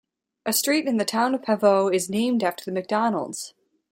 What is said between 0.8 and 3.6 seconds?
in the town of Pavo is named after the McDonalds.